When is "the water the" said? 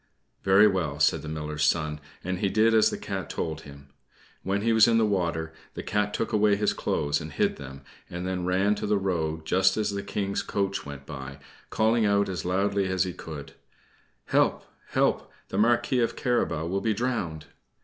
4.97-5.83